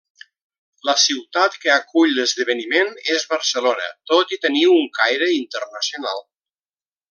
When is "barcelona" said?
3.35-3.93